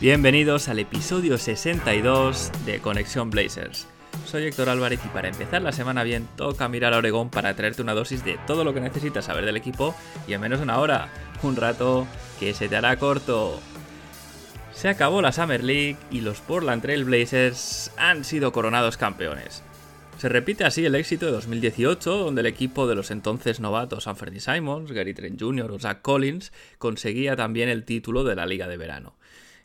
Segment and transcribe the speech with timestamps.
[0.00, 3.86] Bienvenidos al episodio 62 de Conexión Blazers.
[4.24, 7.82] Soy Héctor Álvarez y para empezar la semana bien toca mirar a Oregón para traerte
[7.82, 9.94] una dosis de todo lo que necesitas saber del equipo
[10.26, 11.10] y en menos de una hora,
[11.42, 12.06] un rato
[12.38, 13.60] que se te hará corto.
[14.72, 19.62] Se acabó la Summer League y los Portland Trail Blazers han sido coronados campeones.
[20.16, 24.40] Se repite así el éxito de 2018, donde el equipo de los entonces novatos Anthony
[24.40, 25.70] Simons, Gary Trent Jr.
[25.70, 29.19] o Zach Collins conseguía también el título de la Liga de Verano.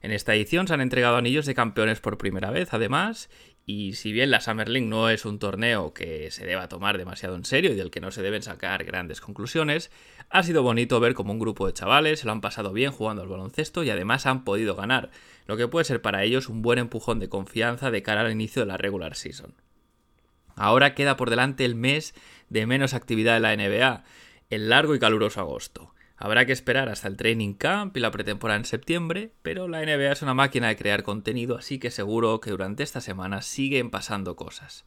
[0.05, 3.27] En esta edición se han entregado anillos de campeones por primera vez, además,
[3.65, 7.35] y si bien la Summer League no es un torneo que se deba tomar demasiado
[7.35, 9.89] en serio y del que no se deben sacar grandes conclusiones,
[10.29, 13.23] ha sido bonito ver como un grupo de chavales se lo han pasado bien jugando
[13.23, 15.09] al baloncesto y además han podido ganar,
[15.47, 18.61] lo que puede ser para ellos un buen empujón de confianza de cara al inicio
[18.61, 19.55] de la regular season.
[20.55, 22.13] Ahora queda por delante el mes
[22.49, 24.03] de menos actividad en la NBA,
[24.51, 25.94] el largo y caluroso agosto.
[26.17, 30.13] Habrá que esperar hasta el training camp y la pretemporada en septiembre, pero la NBA
[30.13, 34.35] es una máquina de crear contenido, así que seguro que durante esta semana siguen pasando
[34.35, 34.85] cosas.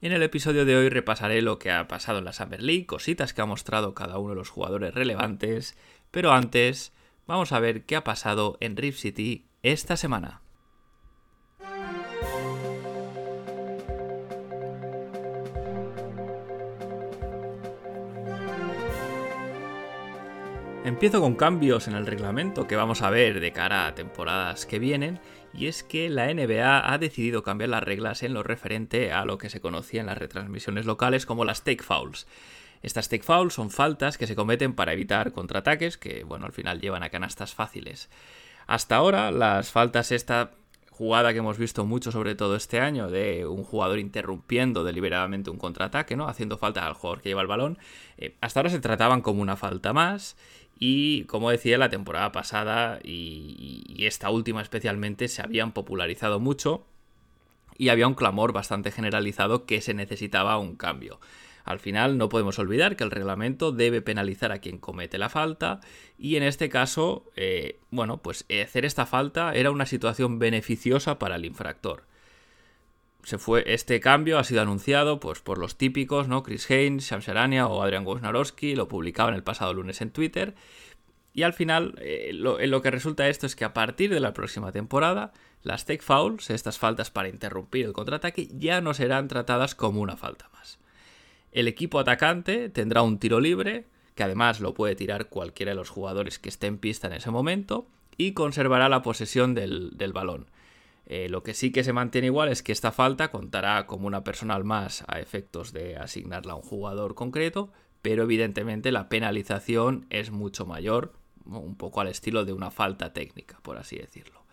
[0.00, 3.34] En el episodio de hoy repasaré lo que ha pasado en la Summer League, cositas
[3.34, 5.76] que ha mostrado cada uno de los jugadores relevantes,
[6.10, 6.94] pero antes
[7.26, 10.40] vamos a ver qué ha pasado en Rift City esta semana.
[20.90, 24.80] Empiezo con cambios en el reglamento que vamos a ver de cara a temporadas que
[24.80, 25.20] vienen,
[25.54, 29.38] y es que la NBA ha decidido cambiar las reglas en lo referente a lo
[29.38, 32.26] que se conocía en las retransmisiones locales como las take fouls.
[32.82, 36.80] Estas take fouls son faltas que se cometen para evitar contraataques que, bueno, al final
[36.80, 38.10] llevan a canastas fáciles.
[38.66, 40.50] Hasta ahora, las faltas esta
[41.00, 45.56] jugada que hemos visto mucho, sobre todo este año, de un jugador interrumpiendo deliberadamente un
[45.56, 46.28] contraataque, ¿no?
[46.28, 47.78] Haciendo falta al jugador que lleva el balón.
[48.18, 50.36] Eh, hasta ahora se trataban como una falta más
[50.82, 56.86] y como decía, la temporada pasada y, esta última especialmente se habían popularizado mucho
[57.76, 61.20] y había un clamor bastante generalizado que se necesitaba un cambio.
[61.64, 65.80] Al final no podemos olvidar que el reglamento debe penalizar a quien comete la falta
[66.18, 71.36] y en este caso, eh, bueno, pues hacer esta falta era una situación beneficiosa para
[71.36, 72.09] el infractor
[73.24, 76.42] se fue, este cambio ha sido anunciado pues, por los típicos, ¿no?
[76.42, 80.54] Chris Haynes, Shams o Adrian Wojnarowski, lo publicaban el pasado lunes en Twitter.
[81.32, 84.32] Y al final, eh, lo, lo, que resulta esto es que a partir de la
[84.32, 85.32] próxima temporada,
[85.62, 90.16] las take fouls, estas faltas para interrumpir el contraataque, ya no serán tratadas como una
[90.16, 90.78] falta más.
[91.52, 95.90] El equipo atacante tendrá un tiro libre, que además lo puede tirar cualquiera de los
[95.90, 100.46] jugadores que esté en pista en ese momento, y conservará la posesión del, del balón.
[101.12, 104.22] Eh, lo que sí que se mantiene igual es que esta falta contará como una
[104.22, 110.30] personal más a efectos de asignarla a un jugador concreto, pero evidentemente la penalización es
[110.30, 111.12] mucho mayor,
[111.46, 114.44] un poco al estilo de una falta técnica, por así decirlo.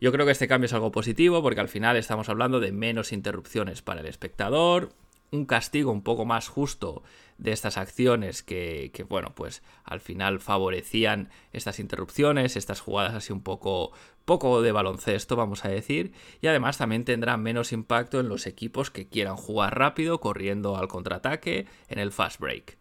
[0.00, 3.10] Yo creo que este cambio es algo positivo porque al final estamos hablando de menos
[3.10, 4.90] interrupciones para el espectador,
[5.30, 7.02] un castigo un poco más justo
[7.38, 13.42] de estas acciones que, bueno, pues al final favorecían estas interrupciones, estas jugadas así un
[13.42, 13.92] poco,
[14.24, 18.90] poco de baloncesto, vamos a decir, y además también tendrá menos impacto en los equipos
[18.90, 22.76] que quieran jugar rápido, corriendo al contraataque, en el fast break.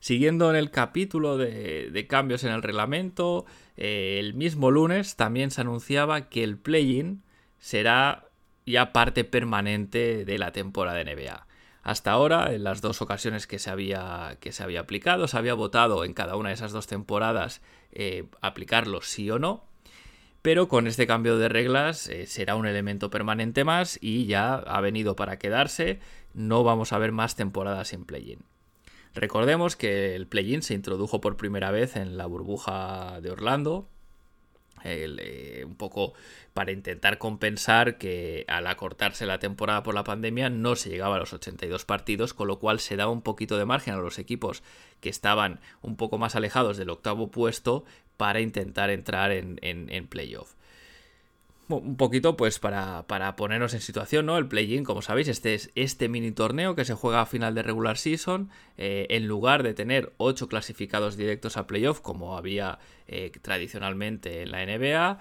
[0.00, 3.44] Siguiendo en el capítulo de, cambios en el reglamento,
[3.76, 7.22] eh, el mismo lunes también se anunciaba que el play-in
[7.58, 8.27] será
[8.68, 11.46] ya parte permanente de la temporada de NBA.
[11.82, 15.54] Hasta ahora, en las dos ocasiones que se había, que se había aplicado, se había
[15.54, 17.62] votado en cada una de esas dos temporadas
[17.92, 19.64] eh, aplicarlo sí o no,
[20.42, 24.80] pero con este cambio de reglas eh, será un elemento permanente más y ya ha
[24.80, 25.98] venido para quedarse,
[26.34, 28.40] no vamos a ver más temporadas en play-in.
[29.14, 33.88] Recordemos que el play-in se introdujo por primera vez en la burbuja de Orlando
[34.84, 36.14] eh, un poco
[36.54, 41.20] para intentar compensar que al acortarse la temporada por la pandemia no se llegaba a
[41.20, 44.62] los 82 partidos, con lo cual se daba un poquito de margen a los equipos
[45.00, 47.84] que estaban un poco más alejados del octavo puesto
[48.16, 50.54] para intentar entrar en, en, playoff.
[51.68, 54.38] Un poquito pues para, para, ponernos en situación, ¿no?
[54.38, 57.62] El play-in, como sabéis, este es este mini torneo que se juega a final de
[57.62, 63.30] regular season, eh, en lugar de tener 8 clasificados directos a playoff, como había eh,
[63.42, 65.18] tradicionalmente en la NBA,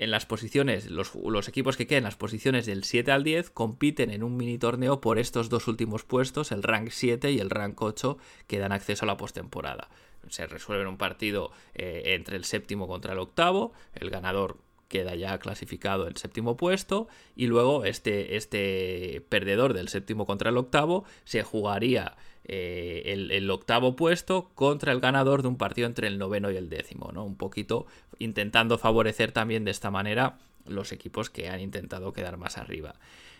[0.00, 3.50] en las posiciones, los, los, equipos que queden en las posiciones del 7 al 10
[3.50, 7.50] compiten en un mini torneo por estos dos últimos puestos, el rank 7 y el
[7.50, 8.16] rank 8,
[8.46, 9.88] que dan acceso a la postemporada.
[10.28, 14.58] Se resuelve un partido eh, entre el séptimo contra el octavo, el ganador
[14.88, 20.56] queda ya clasificado en séptimo puesto y luego este, este perdedor del séptimo contra el
[20.56, 22.16] octavo se jugaría
[22.50, 26.70] eh, el, octavo puesto contra el ganador de un partido entre el noveno y el
[26.70, 27.22] décimo, ¿no?
[27.24, 27.86] Un poquito
[28.18, 32.94] intentando favorecer también de esta manera los equipos que han intentado quedar más arriba.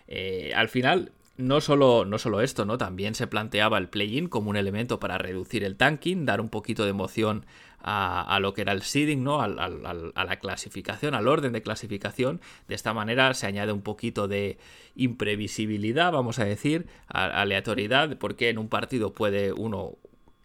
[0.07, 2.77] Eh, al final, no solo, no solo esto, ¿no?
[2.77, 6.83] También se planteaba el play-in como un elemento para reducir el tanking, dar un poquito
[6.83, 7.45] de emoción
[7.81, 9.41] a, lo que era el seeding, ¿no?
[9.41, 12.41] a la clasificación, al orden de clasificación.
[12.67, 14.57] De esta manera se añade un poquito de
[14.95, 19.97] imprevisibilidad, vamos a decir, aleatoriedad, porque en un partido puede uno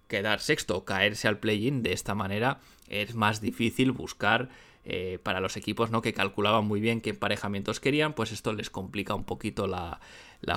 [0.09, 1.83] quedar sexto caerse al play-in.
[1.83, 4.49] De esta manera es más difícil buscar
[4.85, 6.03] eh, para los equipos ¿no?
[6.03, 9.99] que calculaban muy bien qué emparejamientos querían, pues esto les complica un poquito la,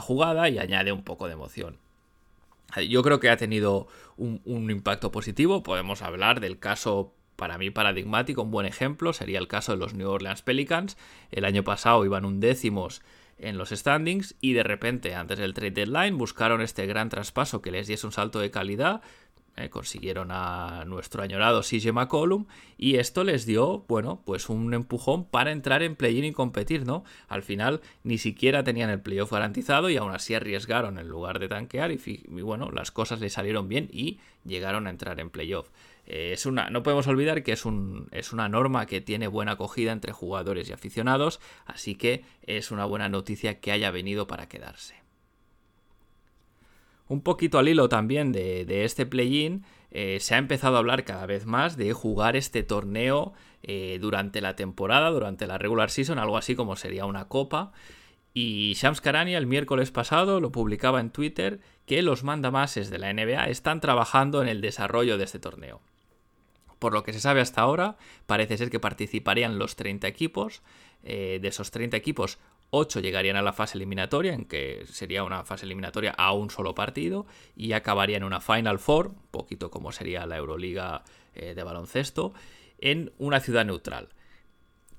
[0.02, 1.78] jugada y añade un poco de emoción.
[2.88, 3.88] Yo creo que ha tenido
[4.18, 5.64] un, impacto positivo.
[5.64, 9.94] Podemos hablar del caso para mí paradigmático, un buen ejemplo sería el caso de los
[9.94, 10.98] New Orleans Pelicans.
[11.32, 13.02] El año pasado iban un décimos
[13.38, 17.72] en los standings y de repente antes del trade deadline buscaron este gran traspaso que
[17.72, 19.02] les diese un salto de calidad,
[19.58, 22.46] eh, consiguieron a nuestro añorado CJ McCollum
[22.78, 27.04] y esto les dio, bueno, pues un empujón para entrar en play-in y competir, ¿no?
[27.28, 31.48] Al final ni siquiera tenían el playoff garantizado y aún así arriesgaron en lugar de
[31.48, 35.70] tanquear y, bueno, las cosas les salieron bien y llegaron a entrar en playoff.
[36.06, 39.54] Eh, es una, no podemos olvidar que es, un, es una norma que tiene buena
[39.54, 44.48] acogida entre jugadores y aficionados, así que es una buena noticia que haya venido para
[44.48, 45.07] quedarse.
[47.08, 51.26] Un poquito al hilo también de, este play-in, eh, se ha empezado a hablar cada
[51.26, 53.34] vez más de jugar este torneo
[53.64, 57.72] eh, durante la temporada, durante la regular season, algo así como sería una copa.
[58.34, 63.12] Y Shams Karania el miércoles pasado lo publicaba en Twitter que los mandamases de la
[63.12, 65.82] NBA están trabajando en el desarrollo de este torneo.
[66.78, 70.62] Por lo que se sabe hasta ahora, parece ser que participarían los 30 equipos.
[71.04, 72.38] Eh, de esos 30 equipos,
[72.70, 76.76] 8 llegarían a la fase eliminatoria, en que sería una fase eliminatoria a un solo
[76.76, 77.26] partido,
[77.56, 81.04] y acabarían en una Final Four, un poquito como sería la Euroliga
[81.34, 82.34] eh, de baloncesto,
[82.80, 84.10] en una ciudad neutral.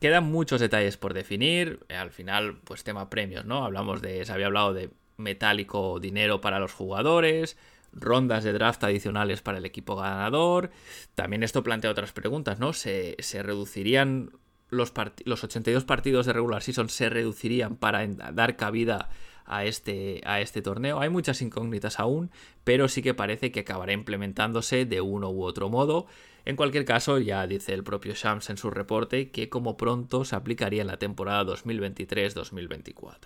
[0.00, 3.64] Quedan muchos detalles por definir, al final, pues tema premios, ¿no?
[3.64, 7.56] Hablamos de, se había hablado de metálico dinero para los jugadores,
[7.92, 10.70] rondas de draft adicionales para el equipo ganador.
[11.14, 12.72] También esto plantea otras preguntas, ¿no?
[12.72, 14.30] ¿Se, se reducirían
[14.70, 14.92] los,
[15.24, 19.08] los 82 partidos de regular season se reducirían para dar cabida
[19.48, 21.00] a este, a este torneo.
[21.00, 22.30] Hay muchas incógnitas aún,
[22.64, 26.06] pero sí que parece que acabará implementándose de uno u otro modo.
[26.44, 30.36] En cualquier caso, ya dice el propio Shams en su reporte que como pronto se
[30.36, 33.16] aplicaría en la temporada 2023-2024.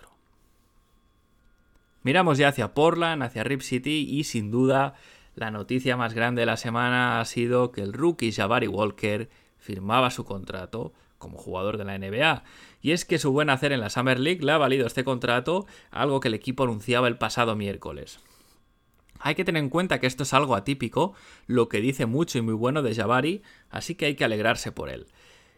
[2.03, 4.95] Miramos ya hacia Portland, hacia Rip City y sin duda
[5.35, 10.11] la noticia más grande de la semana ha sido que el rookie Jabari Walker firmaba
[10.11, 10.93] su contrato
[11.23, 12.43] como jugador de la NBA.
[12.81, 15.65] Y es que su buen hacer en la Summer League le ha valido este contrato,
[15.89, 18.19] algo que el equipo anunciaba el pasado miércoles.
[19.19, 21.13] Hay que tener en cuenta que esto es algo atípico,
[21.47, 24.89] lo que dice mucho y muy bueno de Jabari, así que hay que alegrarse por
[24.89, 25.07] él.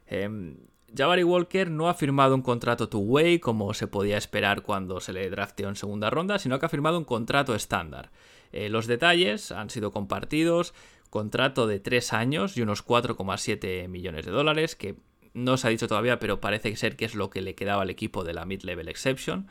[0.07, 0.55] Eh,
[0.95, 5.29] Jabari Walker no ha firmado un contrato two-way como se podía esperar cuando se le
[5.29, 8.11] drafteó en segunda ronda, sino que ha firmado un contrato estándar.
[8.51, 10.73] Eh, los detalles han sido compartidos,
[11.09, 14.95] contrato de 3 años y unos 4,7 millones de dólares, que
[15.35, 17.91] no se ha dicho todavía, pero parece ser que es lo que le quedaba al
[17.91, 19.47] equipo de la Mid-Level Exception.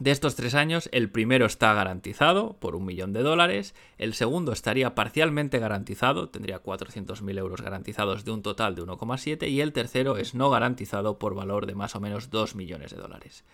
[0.00, 4.52] De estos tres años, el primero está garantizado por un millón de dólares, el segundo
[4.52, 10.16] estaría parcialmente garantizado, tendría 400.000 euros garantizados de un total de 1,7 y el tercero
[10.16, 13.44] es no garantizado por valor de más o menos 2 millones de dólares.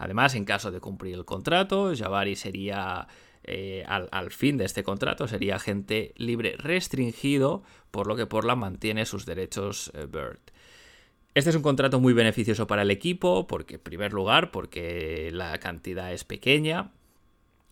[0.00, 3.06] Además, en caso de cumplir el contrato, Jabari sería
[3.44, 9.04] eh, al, fin de este contrato sería agente libre restringido, por lo que Portland mantiene
[9.04, 10.40] sus derechos eh, Bird.
[11.34, 15.58] Este es un contrato muy beneficioso para el equipo, porque en primer lugar, porque la
[15.60, 16.92] cantidad es pequeña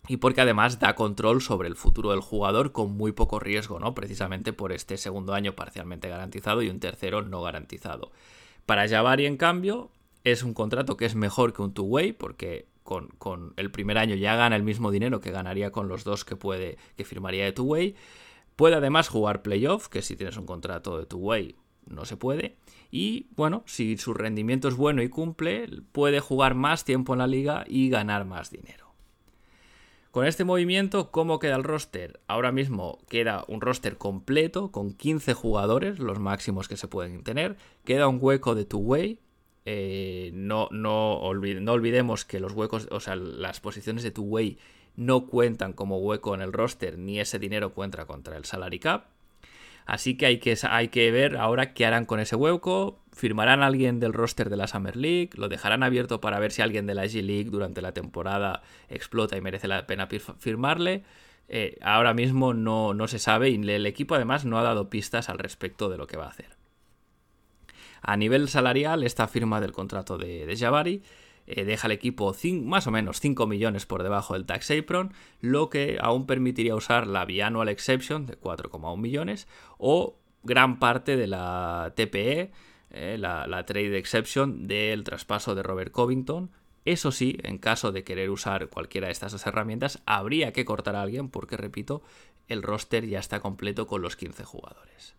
[0.07, 3.95] y porque además da control sobre el futuro del jugador con muy poco riesgo, ¿no?
[3.95, 8.11] Precisamente por este segundo año parcialmente garantizado y un tercero no garantizado.
[8.67, 9.89] Para Jabari, en cambio,
[10.23, 14.35] es un contrato que es mejor que un two-way, porque con, el primer año ya
[14.35, 17.95] gana el mismo dinero que ganaría con los dos que puede que firmaría de two-way.
[18.55, 22.57] Puede además jugar playoff, que si tienes un contrato de two-way no se puede.
[22.91, 27.27] Y bueno, si su rendimiento es bueno y cumple, puede jugar más tiempo en la
[27.27, 28.93] liga y ganar más dinero.
[30.11, 32.19] Con este movimiento, ¿cómo queda el roster?
[32.27, 37.57] Ahora mismo queda un roster completo con 15 jugadores, los máximos que se pueden tener.
[37.85, 39.19] Queda un hueco de two-way.
[39.71, 44.57] Eh, no, no, olvidemos que los huecos, o sea, las posiciones de two-way
[44.95, 49.05] no cuentan como hueco en el roster, ni ese dinero cuenta contra el salary cap.
[49.85, 52.97] Así que hay, que hay que ver ahora qué harán con ese hueco.
[53.13, 55.29] ¿Firmarán alguien del roster de la Summer League?
[55.35, 59.37] ¿Lo dejarán abierto para ver si alguien de la G League durante la temporada explota
[59.37, 60.07] y merece la pena
[60.39, 61.03] firmarle?
[61.47, 65.29] Eh, ahora mismo no, no, se sabe y el equipo además no ha dado pistas
[65.29, 66.58] al respecto de lo que va a hacer.
[68.01, 71.01] A nivel salarial, esta firma del contrato de, de Jabari
[71.51, 75.71] eh, deja al equipo más o menos 5 millones por debajo del tax apron, lo
[75.71, 79.47] que aún permitiría usar la biannual exception de 4,1 millones
[79.79, 82.51] o gran parte de la TPE,
[82.91, 86.51] eh, la, la, trade exception del traspaso de Robert Covington.
[86.85, 90.95] Eso sí, en caso de querer usar cualquiera de estas dos herramientas, habría que cortar
[90.95, 92.03] a alguien porque, repito,
[92.47, 95.15] el roster ya está completo con los 15 jugadores.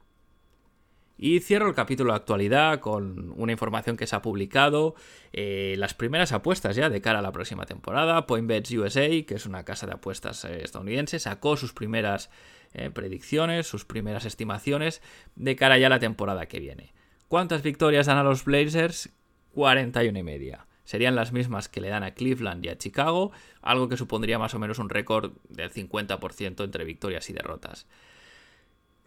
[1.23, 4.95] Y cierro el capítulo de actualidad con una información que se ha publicado,
[5.35, 8.27] eh, las primeras apuestas ya de cara a la próxima temporada.
[8.27, 12.31] PointBets USA, que es una casa de apuestas eh, estadounidense, sacó sus primeras
[12.73, 15.03] eh, predicciones, sus primeras estimaciones
[15.37, 16.95] de cara ya a la temporada que viene.
[17.29, 19.11] ¿Cuántas victorias dan a los Blazers?
[19.53, 20.69] 41 y media.
[20.85, 24.55] Serían las mismas que le dan a Cleveland y a Chicago, algo que supondría más
[24.55, 27.87] o menos un récord del 50% entre victorias y derrotas.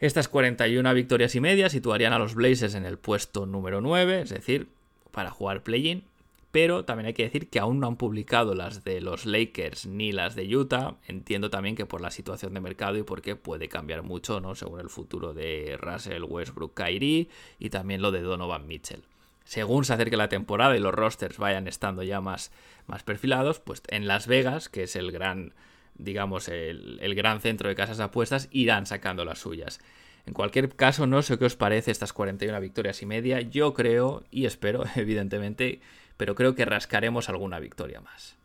[0.04, 4.32] Estas 41 victorias y media situarían a los Blazers en el puesto número 9, es
[4.32, 4.68] decir,
[5.12, 6.04] para jugar play-in.
[6.52, 10.12] Pero también hay que decir que aún no han publicado las de los Lakers ni
[10.12, 10.98] las de Utah.
[11.08, 14.56] Entiendo también que por la situación de mercado y porque puede cambiar mucho, ¿no?
[14.56, 19.04] Según el futuro de Russell Westbrook Kyrie y también lo de Donovan Mitchell.
[19.46, 22.52] Según se acerque la temporada y los rosters vayan estando ya más,
[22.88, 25.54] más perfilados, pues en Las Vegas, que es el gran
[25.96, 29.80] digamos, el, gran centro de casas de apuestas, irán sacando las suyas.
[30.26, 33.42] En cualquier caso, no sé qué os parece estas 41 victorias y media.
[33.42, 35.82] Yo creo, y espero, evidentemente,
[36.18, 38.38] pero creo que rascaremos alguna victoria más.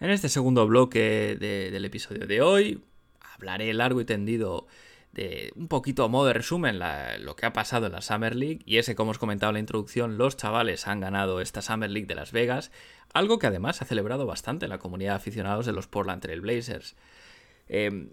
[0.00, 2.82] En este segundo bloque del episodio de hoy
[3.42, 4.66] hablaré largo y tendido
[5.12, 6.78] de un poquito a modo de resumen
[7.18, 8.60] lo que ha pasado en la Summer League.
[8.64, 12.06] Y ese como os comentaba en la introducción los chavales han ganado esta Summer League
[12.06, 12.70] de Las Vegas
[13.12, 16.96] algo que además ha celebrado bastante la comunidad de aficionados de los Portland Trail Blazers.
[17.68, 18.10] Em,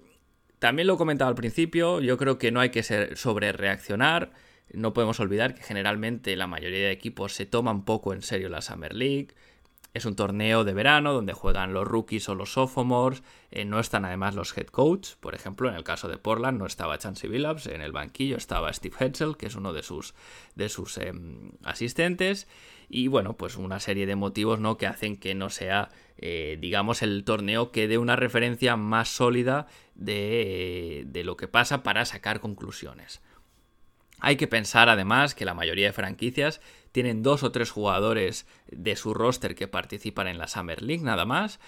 [0.57, 4.31] también lo he comentado al principio yo creo que no hay que ser sobre reaccionar
[4.73, 8.61] no podemos olvidar que generalmente la mayoría de equipos se toman poco en serio la
[8.61, 9.29] Summer League
[9.93, 14.05] es un torneo de verano donde juegan los rookies o los sophomores, eh, no están
[14.05, 17.67] además los head coach, por ejemplo, en el caso de Portland no estaba Chansey Billups,
[17.67, 20.13] en el banquillo estaba Steve Hetzel, que es uno de sus,
[20.55, 22.47] de sus em, asistentes,
[22.87, 24.77] y bueno, pues una serie de motivos ¿no?
[24.77, 29.67] que hacen que no sea, eh, digamos, el torneo que dé una referencia más sólida
[29.95, 33.21] de, de lo que pasa para sacar conclusiones.
[34.19, 36.61] Hay que pensar además que la mayoría de franquicias
[36.91, 41.25] tienen dos o tres jugadores de su roster que participan en la Summer League nada
[41.25, 41.59] más.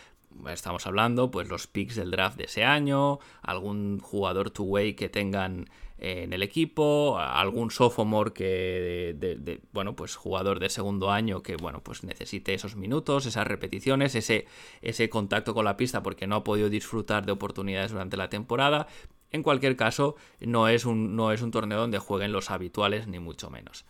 [0.48, 5.70] Estamos hablando, pues, los picks del draft de ese año, algún jugador two-way que tengan
[5.98, 11.82] en el equipo, algún sophomore que, de, bueno, pues jugador de segundo año que, bueno,
[11.84, 14.48] pues necesite esos minutos, esas repeticiones, ese,
[14.82, 18.88] ese contacto con la pista porque no ha podido disfrutar de oportunidades durante la temporada.
[19.32, 23.20] En cualquier caso, no es un, no es un torneo donde jueguen los habituales, ni
[23.20, 23.86] mucho menos.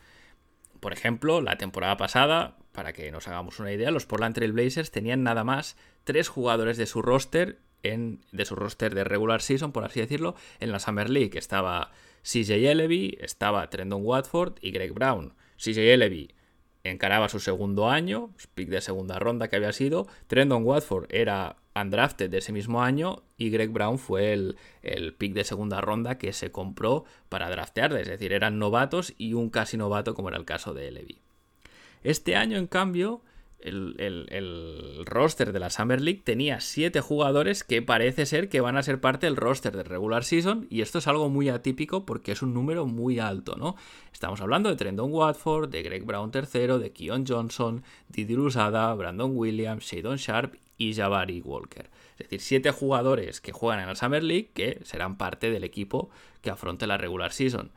[0.80, 4.92] Por ejemplo, la temporada pasada, para que nos hagamos una idea, los Portland Trail Blazers
[4.92, 9.72] tenían nada más tres jugadores de su roster en, de su roster de regular season,
[9.72, 11.38] por así decirlo, en la Summer League.
[11.38, 11.92] Estaba
[12.24, 15.34] CJ Elevy, estaba Trendon Watford y Greg Brown.
[15.58, 16.34] CJ Elevy
[16.84, 20.08] encaraba su segundo año, pick de segunda ronda que había sido.
[20.28, 25.34] Trendon Watford era undrafted de ese mismo año y Greg Brown fue el, el, pick
[25.34, 29.78] de segunda ronda que se compró para draftear, es decir, eran novatos y un casi
[29.78, 31.20] novato como era el caso de Levy.
[32.04, 33.22] Este año, en cambio,
[33.64, 38.84] el, roster de la Summer League tenía 7 jugadores que parece ser que van a
[38.84, 42.42] ser parte del roster de regular season y esto es algo muy atípico porque es
[42.42, 43.76] un número muy alto, ¿no?
[44.12, 49.32] Estamos hablando de Trendon Watford, de Greg Brown III, de Keon Johnson, Didi Lusada, Brandon
[49.36, 51.90] Williams, Shadon Sharp y Jabari Walker.
[52.18, 56.10] Es decir, 7 jugadores que juegan en la Summer League que serán parte del equipo
[56.42, 57.72] que afronte la regular season.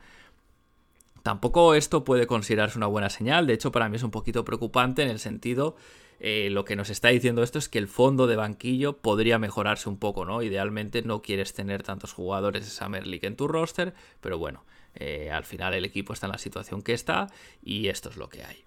[1.23, 5.01] Tampoco esto puede considerarse una buena señal, de hecho para mí es un poquito preocupante
[5.01, 5.75] en el sentido,
[6.19, 9.89] eh, lo que nos está diciendo esto es que el fondo de banquillo podría mejorarse
[9.89, 10.41] un poco, ¿no?
[10.41, 14.63] Idealmente no quieres tener tantos jugadores de Summer League en tu roster, pero bueno,
[14.95, 17.27] eh, al final el equipo está en la situación que está
[17.61, 18.64] y esto es lo que hay.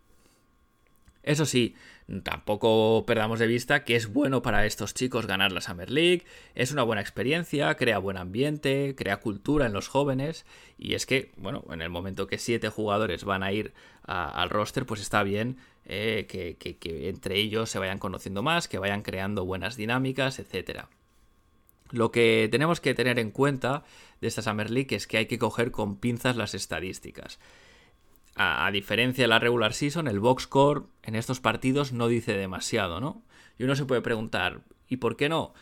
[1.29, 1.75] Eso sí,
[2.23, 6.73] tampoco perdamos de vista que es bueno para estos chicos ganar la Summer League, es
[6.73, 10.47] una buena experiencia, crea buen ambiente, crea cultura en los jóvenes
[10.79, 14.87] y es que, bueno, en el momento que siete jugadores van a ir al roster,
[14.87, 19.45] pues está bien eh, que, que entre ellos se vayan conociendo más, que vayan creando
[19.45, 20.85] buenas dinámicas, etc.
[21.91, 23.85] Lo que tenemos que tener en cuenta
[24.23, 27.39] de esta Summer League es que hay que coger con pinzas las estadísticas
[28.39, 33.01] a, diferencia de la regular season, el box score en estos partidos no dice demasiado,
[33.01, 33.23] ¿no?
[33.59, 35.53] Y uno se puede preguntar, ¿y por qué no?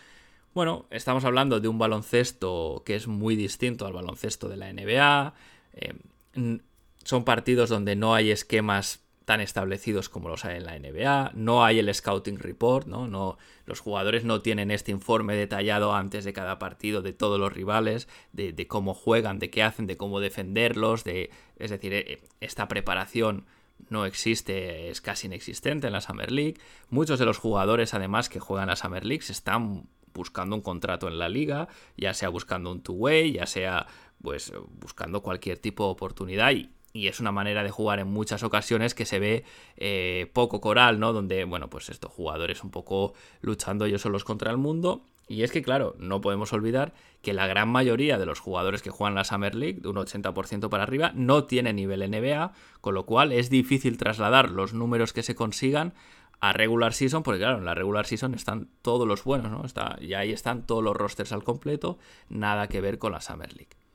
[0.54, 5.34] Bueno, estamos hablando de un baloncesto que es muy distinto al baloncesto de la NBA.
[5.74, 6.58] Eh,
[7.04, 11.64] son partidos donde no hay esquemas tan establecidos como los hay en la NBA, no
[11.64, 13.08] hay el scouting report, ¿no?
[13.08, 17.52] no los jugadores no tienen este informe detallado antes de cada partido de todos los
[17.52, 22.68] rivales, de, cómo juegan, de qué hacen, de cómo defenderlos, de, es decir, eh, esta
[22.68, 23.46] preparación
[23.90, 26.54] no existe, es casi inexistente en la Summer League.
[26.88, 31.18] Muchos de los jugadores, además, que juegan la Summer League, están buscando un contrato en
[31.18, 31.66] la liga,
[31.96, 33.88] ya sea buscando un two-way, ya sea
[34.22, 38.42] pues buscando cualquier tipo de oportunidad y, y es una manera de jugar en muchas
[38.42, 39.44] ocasiones que se ve
[39.76, 41.12] eh, poco coral, ¿no?
[41.12, 45.04] Donde, bueno, pues estos jugadores un poco luchando ellos solos contra el mundo.
[45.28, 48.90] Y es que, claro, no podemos olvidar que la gran mayoría de los jugadores que
[48.90, 53.06] juegan la Summer League, de un 80% para arriba, no tienen nivel NBA, con lo
[53.06, 55.94] cual es difícil trasladar los números que se consigan
[56.40, 59.64] a regular season, porque claro, en la regular season están todos los buenos, ¿no?
[59.64, 61.98] Está, y ahí están todos los rosters al completo,
[62.28, 63.85] nada que ver con la Summer League.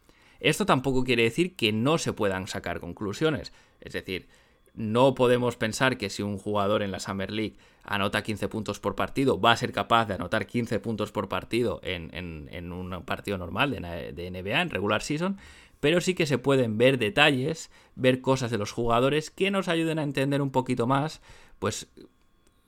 [0.42, 3.54] Esto tampoco quiere decir que no se puedan sacar conclusiones.
[3.80, 4.28] Es decir,
[4.74, 8.96] no podemos pensar que si un jugador en la Summer League anota 15 puntos por
[8.96, 13.72] partido, va a ser capaz de anotar 15 puntos por partido en, un partido normal
[13.72, 15.38] de, NBA, en regular season,
[15.80, 20.00] pero sí que se pueden ver detalles, ver cosas de los jugadores que nos ayuden
[20.00, 21.22] a entender un poquito más,
[21.60, 21.92] pues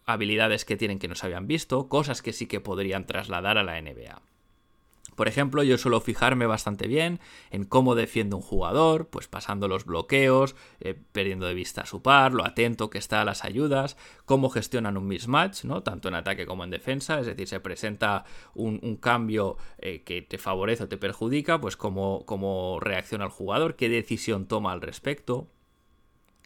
[0.06, 3.64] habilidades que tienen que no se habían visto, cosas que sí que podrían trasladar a
[3.64, 4.22] la NBA.
[5.16, 7.20] Por ejemplo, yo suelo fijarme bastante bien
[7.52, 12.02] en cómo defiende un jugador, pues pasando los bloqueos, eh, perdiendo de vista a su
[12.02, 15.84] par, lo atento que está a las ayudas, cómo gestionan un mismatch, ¿no?
[15.84, 20.38] Tanto en ataque como en defensa, es decir, se presenta un, cambio eh, que te
[20.38, 25.48] favorece o te perjudica, pues cómo, cómo reacciona el jugador, qué decisión toma al respecto.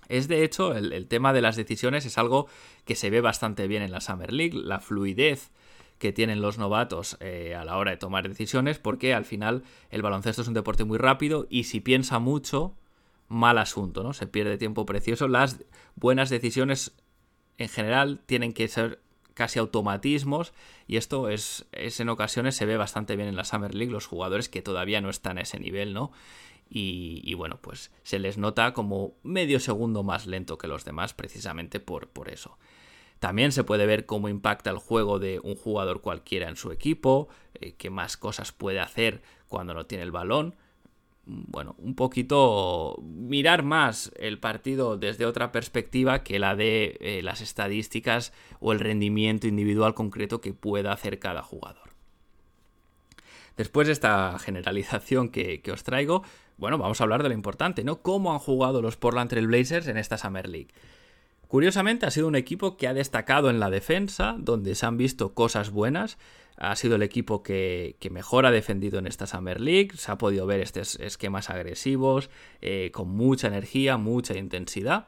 [0.07, 2.47] Es de hecho, el, el tema de las decisiones es algo
[2.85, 5.51] que se ve bastante bien en la Summer League, la fluidez
[5.99, 10.01] que tienen los novatos eh, a la hora de tomar decisiones, porque al final el
[10.01, 12.75] baloncesto es un deporte muy rápido y si piensa mucho,
[13.27, 14.13] mal asunto, ¿no?
[14.13, 15.27] Se pierde tiempo precioso.
[15.27, 15.63] Las
[15.95, 16.95] buenas decisiones
[17.57, 19.01] en general tienen que ser
[19.33, 20.53] casi automatismos
[20.87, 24.07] y esto es, es, en ocasiones se ve bastante bien en la Summer League los
[24.07, 26.11] jugadores que todavía no están a ese nivel, ¿no?
[26.69, 31.13] Y, y, bueno, pues se les nota como medio segundo más lento que los demás
[31.13, 32.57] precisamente por, por eso.
[33.19, 37.29] También se puede ver cómo impacta el juego de un jugador cualquiera en su equipo,
[37.55, 40.55] eh, qué más cosas puede hacer cuando no tiene el balón.
[41.25, 47.41] Bueno, un poquito mirar más el partido desde otra perspectiva que la de eh, las
[47.41, 51.89] estadísticas o el rendimiento individual concreto que pueda hacer cada jugador.
[53.57, 56.23] Después de esta generalización que, que os traigo,
[56.57, 58.01] bueno, vamos a hablar de lo importante, ¿no?
[58.01, 60.69] ¿Cómo han jugado los Portland Trail Blazers en esta Summer League?
[61.47, 65.33] Curiosamente ha sido un equipo que ha destacado en la defensa, donde se han visto
[65.33, 66.17] cosas buenas.
[66.57, 69.91] Ha sido el equipo que, mejor ha defendido en esta Summer League.
[69.95, 72.29] Se ha podido ver estos esquemas agresivos,
[72.61, 75.07] eh, con mucha energía, mucha intensidad.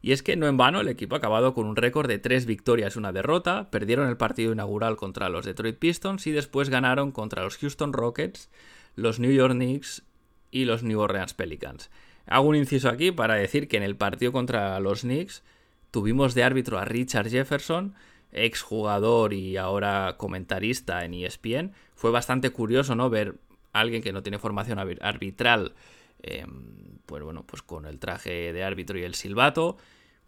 [0.00, 2.46] Y es que no en vano el equipo ha acabado con un récord de 3
[2.46, 3.70] victorias y una derrota.
[3.70, 8.48] Perdieron el partido inaugural contra los Detroit Pistons y después ganaron contra los Houston Rockets,
[8.94, 10.04] los New York Knicks
[10.50, 11.90] y los New Orleans Pelicans.
[12.26, 15.42] Hago un inciso aquí para decir que en el partido contra los Knicks
[15.90, 17.94] tuvimos de árbitro a Richard Jefferson,
[18.32, 21.72] exjugador y ahora comentarista en ESPN.
[21.94, 23.08] Fue bastante curioso, ¿no?
[23.10, 23.36] Ver
[23.72, 25.74] a alguien que no tiene formación arbitral,
[26.22, 29.76] em, pues bueno, pues con el traje de árbitro y el silbato.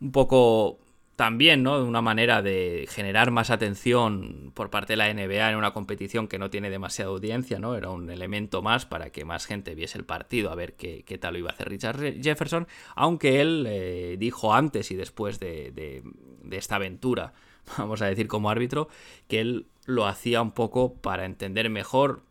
[0.00, 0.78] Un poco
[1.18, 1.82] también, ¿no?
[1.82, 6.38] Una manera de generar más atención por parte de la NBA en una competición que
[6.38, 7.74] no tiene demasiada audiencia, ¿no?
[7.74, 11.32] Era un elemento más para que más gente viese el partido, a ver qué, tal
[11.32, 16.56] lo iba a hacer Richard Jefferson, aunque él eh, dijo antes y después de, de
[16.56, 17.32] esta aventura,
[17.78, 18.88] vamos a decir como árbitro,
[19.26, 22.22] que él lo hacía un poco para entender mejor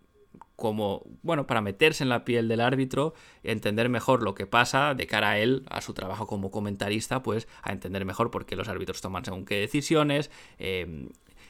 [0.58, 5.06] como, bueno, para meterse en la piel del árbitro, entender mejor lo que pasa de
[5.06, 8.67] cara a él, a su trabajo como comentarista, pues a entender mejor por qué los
[8.67, 11.10] árbitros toman según qué decisiones, em,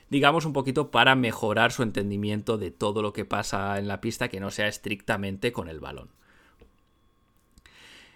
[0.10, 4.28] digamos un poquito para mejorar su entendimiento de todo lo que pasa en la pista
[4.28, 6.10] que no sea estrictamente con el balón.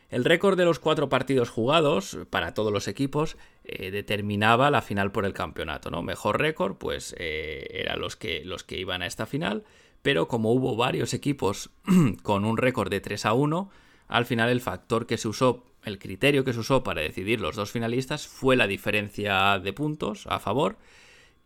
[0.09, 5.13] El récord de los cuatro partidos jugados para todos los equipos eh, determinaba la final
[5.13, 6.03] por el campeonato, ¿no?
[6.03, 9.63] Mejor récord, pues eh, eran los que, los que iban a esta final,
[10.01, 11.71] pero como hubo varios equipos
[12.23, 13.69] con un récord de 3 a 1,
[14.07, 17.55] al final el factor que se usó, el criterio que se usó para decidir los
[17.55, 20.77] dos finalistas fue la diferencia de puntos a favor,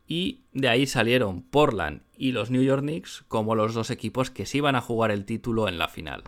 [0.07, 4.45] y de ahí salieron Portland y los New York Knicks como los dos equipos que
[4.45, 6.23] se iban a jugar el título en la final.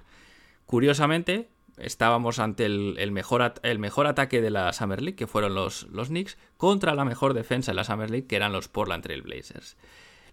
[0.66, 5.84] Curiosamente, estábamos ante el, mejor, el mejor ataque de la Summer League, que fueron los,
[5.92, 9.22] los Knicks, contra la mejor defensa de la Summer League, que eran los Portland Trail
[9.22, 9.78] Blazers.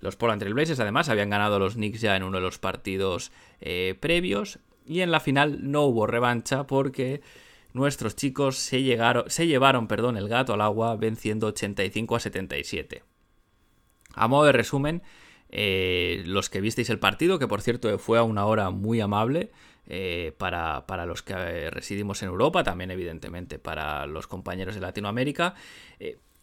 [0.04, 3.32] Los Portland Trail Blazers además habían ganado los Knicks ya en uno de los partidos
[3.62, 7.22] eh, previos y en la final no hubo revancha porque
[7.72, 13.02] nuestros chicos se, llegaron, se llevaron perdón, el gato al agua venciendo 85 a 77.
[14.12, 15.02] A modo de resumen,
[15.48, 19.52] eh, los que visteis el partido, que por cierto fue a una hora muy amable,
[19.86, 25.54] eh, para, los que residimos en Europa, también evidentemente para los compañeros de Latinoamérica.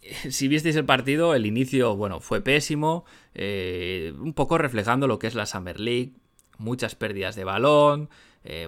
[0.29, 5.35] si visteis el partido, el inicio, bueno, fue pésimo, un poco reflejando lo que es
[5.35, 6.13] la Summer League,
[6.57, 8.09] muchas pérdidas de balón,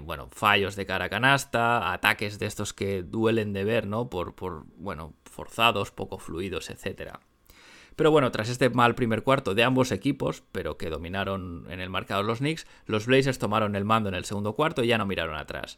[0.03, 4.09] bueno, fallos de cara canasta, ataques de estos que duelen de ver, ¿no?
[4.09, 7.19] Por, por bueno, forzados, poco fluidos, etcétera.
[7.95, 11.89] Pero bueno, tras este mal primer cuarto de ambos equipos, pero que dominaron en el
[11.89, 15.05] marcador los Knicks, los Blazers tomaron el mando en el segundo cuarto y ya no
[15.05, 15.77] miraron atrás.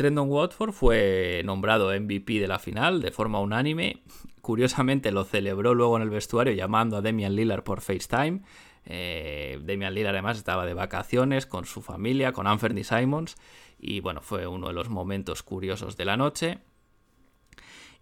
[0.00, 4.02] Trendon Watford fue nombrado MVP de la final de forma unánime.
[4.40, 8.40] Curiosamente lo celebró luego en el vestuario llamando a Damian Lillard por FaceTime.
[8.86, 13.36] Eh, Damian Lillard además estaba de vacaciones con su familia, con Anthony Simons.
[13.78, 16.60] Y bueno, fue uno de los momentos curiosos de la noche.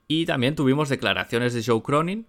[0.06, 2.28] Y también tuvimos declaraciones de Joe Cronin,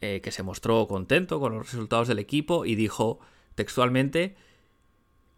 [0.00, 3.20] eh, que se mostró contento con los resultados del equipo y dijo
[3.56, 4.36] textualmente,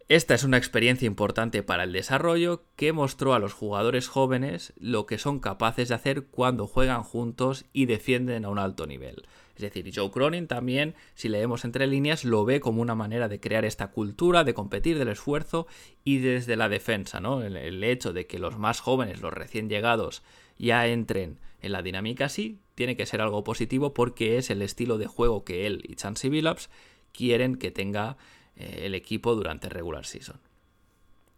[0.07, 5.07] esta es una experiencia importante para el desarrollo que mostró a los jugadores jóvenes lo
[5.07, 9.23] que son capaces de hacer cuando juegan juntos y defienden a un alto nivel.
[9.55, 13.39] Es decir, Joe Cronin también, si leemos entre líneas, lo ve como una manera de
[13.39, 15.65] crear esta cultura, de competir del esfuerzo
[16.03, 17.41] y desde la defensa, ¿no?
[17.41, 20.21] El, hecho de que los más jóvenes, los recién llegados,
[20.59, 24.99] ya entren en la dinámica así, tiene que ser algo positivo porque es el estilo
[24.99, 26.69] de juego que él y Chansey Billups
[27.11, 28.17] quieren que tenga
[28.55, 30.39] el equipo durante regular season.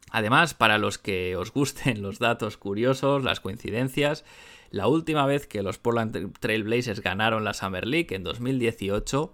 [0.09, 4.23] Además, para los que os gusten los datos curiosos, las coincidencias,
[4.69, 9.33] la última vez que los Portland Trail Blazers ganaron la Summer League en 2018,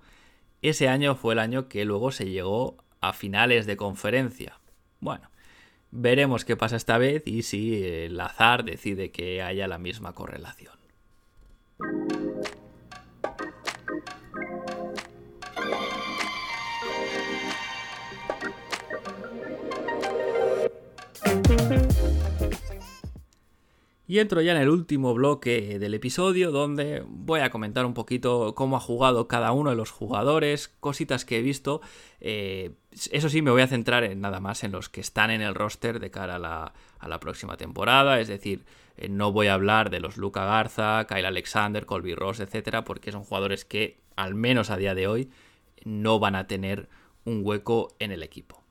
[0.62, 4.60] ese año fue el año que luego se llegó a finales de conferencia.
[5.00, 5.30] Bueno,
[5.92, 10.83] veremos qué pasa esta vez y si el azar decide que haya la misma correlación.
[24.06, 28.54] Y entro ya en el último bloque del episodio donde voy a comentar un poquito
[28.54, 31.80] cómo ha jugado cada uno de los jugadores, cositas que he visto.
[32.20, 32.72] Eh,
[33.12, 35.56] eso sí, me voy a centrar en nada más en los que están en el
[35.56, 38.20] roster de cara a la, próxima temporada.
[38.20, 38.66] Es decir,
[38.98, 43.14] eh, no voy a hablar de los Luca Garza, Kyle Alexander, Colby Ross, etcétera, porque
[43.14, 45.30] son jugadores que, al menos a día de hoy,
[45.86, 46.90] no van a tener
[47.24, 48.63] un hueco en el equipo.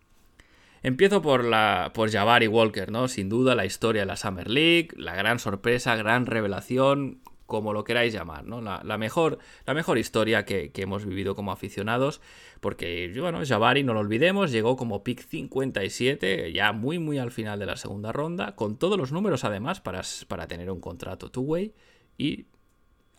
[0.83, 3.07] Empiezo por, la, por Jabari Walker, ¿no?
[3.07, 7.85] Sin duda la historia de la Summer League, la gran sorpresa, gran revelación, como lo
[7.85, 8.61] queráis llamar, ¿no?
[8.61, 12.21] La, mejor, la mejor historia que, hemos vivido como aficionados,
[12.61, 17.59] porque, bueno, Jabari, no lo olvidemos, llegó como pick 57, ya muy, muy al final
[17.59, 21.75] de la segunda ronda, con todos los números además para, para tener un contrato two-way,
[22.17, 22.47] y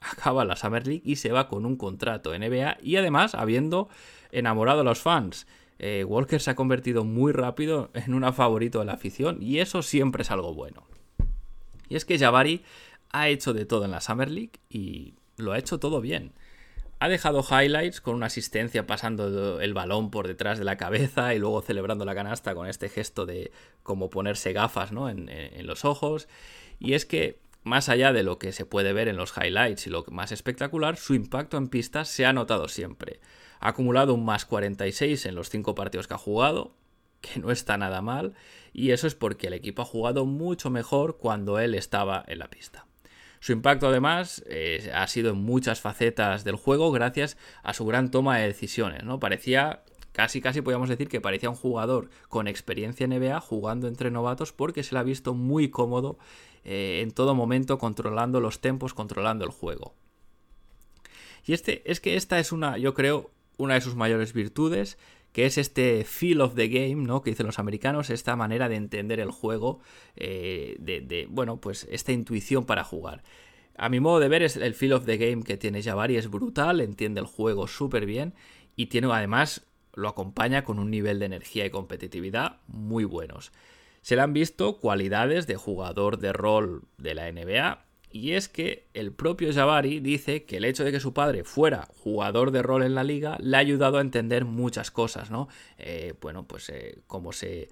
[0.02, 3.88] acaba la Summer League y se va con un contrato NBA, y además habiendo
[4.32, 5.45] enamorado a los fans.
[5.86, 9.82] Eh, Walker se ha convertido muy rápido en una favorito de la afición y eso
[9.82, 10.88] siempre es algo bueno.
[11.89, 12.63] Y es que Jabari
[13.10, 16.32] ha hecho de todo en la Summer League y lo ha hecho todo bien.
[17.00, 21.39] Ha dejado highlights con una asistencia pasando el balón por detrás de la cabeza y
[21.39, 23.52] luego celebrando la canasta con este gesto de
[23.84, 25.10] como ponerse gafas ¿no?
[25.10, 26.30] en los ojos.
[26.80, 29.89] Y es que más allá de lo que se puede ver en los highlights y
[29.89, 33.19] lo más espectacular, su impacto en pistas se ha notado siempre.
[33.63, 36.76] Ha acumulado un más 46 en los 5 partidos que ha jugado,
[37.21, 38.34] que no está nada mal,
[38.73, 42.49] y eso es porque el equipo ha jugado mucho mejor cuando él estaba en la
[42.49, 42.88] pista.
[43.39, 48.12] Su impacto además eh, ha sido en muchas facetas del juego gracias a su gran
[48.12, 49.06] toma de decisiones.
[49.06, 49.21] ¿no?
[49.21, 54.12] Parecía casi casi podríamos decir que parecía un jugador con experiencia en NBA jugando entre
[54.12, 56.17] novatos porque se le ha visto muy cómodo
[56.65, 59.95] eh, en todo momento controlando los tempos, controlando el juego.
[61.45, 64.98] Y este es que esta es una, yo creo, una de sus mayores virtudes,
[65.32, 67.22] que es este feel of the game, ¿no?
[67.22, 69.80] Que dicen los americanos, esta manera de entender el juego,
[70.16, 73.24] eh, de, bueno, pues esta intuición para jugar.
[73.76, 76.30] A mi modo de ver, es el feel of the game que tiene Jabari es
[76.30, 78.36] brutal, entiende el juego súper bien
[78.76, 83.52] y tiene además lo acompaña con un nivel de energía y competitividad muy buenos.
[84.02, 88.88] Se le han visto cualidades de jugador de rol de la NBA y es que
[88.93, 92.84] el propio Jabari dice que el hecho de que su padre fuera jugador de rol
[92.84, 95.49] en la liga le ha ayudado a entender muchas cosas, ¿no?
[95.80, 97.69] Eh, bueno, pues eh, cómo, se,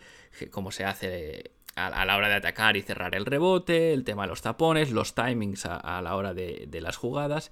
[0.50, 4.30] cómo se hace a, la hora de atacar y cerrar el rebote, el tema de
[4.30, 7.52] los tapones, los timings a, la hora de, las jugadas.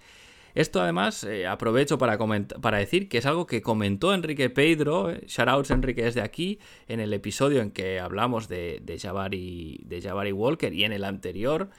[0.55, 5.21] Esto además eh, aprovecho para, para, decir que es algo que comentó Enrique Pedro, eh,
[5.27, 10.73] shoutouts Enrique desde aquí, en el episodio en que hablamos de, de, Jabari, de Walker
[10.73, 11.69] y en el anterior.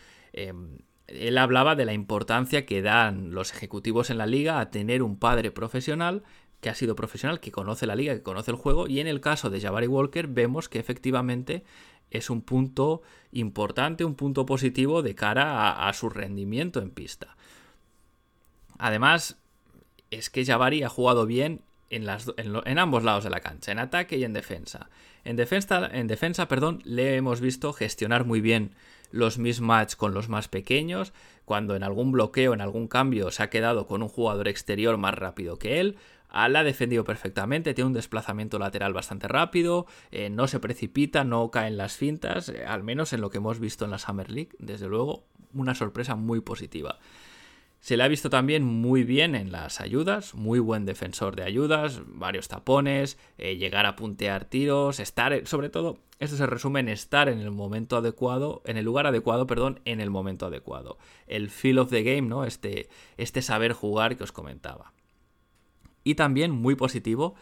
[1.10, 5.18] Él hablaba de la importancia que dan los ejecutivos en la liga a tener un
[5.18, 6.22] padre profesional
[6.60, 9.20] que ha sido profesional, que conoce la liga, que conoce el juego, y en el
[9.20, 11.64] caso de Jabari Walker vemos que efectivamente
[12.10, 17.36] es un punto importante, un punto positivo de cara a, su rendimiento en pista.
[18.78, 19.38] Además,
[20.10, 24.24] es que Jabari ha jugado bien en, ambos lados de la cancha, en ataque y
[24.24, 24.88] en defensa.
[25.24, 28.72] En defensa, en defensa perdón, le hemos visto gestionar muy bien
[29.10, 31.12] los mismatch con los más pequeños,
[31.44, 35.14] cuando en algún bloqueo, en algún cambio se ha quedado con un jugador exterior más
[35.14, 35.96] rápido que él,
[36.32, 41.50] la ha defendido perfectamente, tiene un desplazamiento lateral bastante rápido, eh, no se precipita, no
[41.50, 44.30] cae en las fintas, eh, al menos en lo que hemos visto en la Summer
[44.30, 46.98] League, desde luego una sorpresa muy positiva.
[47.80, 52.02] Se le ha visto también muy bien en las ayudas, muy buen defensor de ayudas,
[52.06, 57.30] varios tapones, eh, llegar a puntear tiros, estar, sobre todo, esto se resume en estar
[57.30, 60.98] en el momento adecuado, en el lugar adecuado, perdón, en el momento adecuado.
[61.26, 62.44] El feel of the game, ¿no?
[62.44, 64.92] Este, este saber jugar que os comentaba.
[66.04, 67.34] Y también muy positivo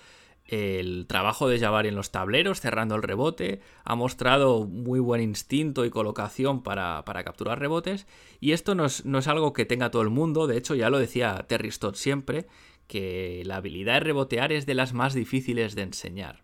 [0.49, 5.85] el trabajo de Jabari en los tableros, cerrando el rebote, ha mostrado muy buen instinto
[5.85, 8.07] y colocación para, capturar rebotes,
[8.41, 10.89] y esto no es, no es, algo que tenga todo el mundo, de hecho ya
[10.89, 12.47] lo decía Terry Stott siempre,
[12.87, 16.43] que la habilidad de rebotear es de las más difíciles de enseñar.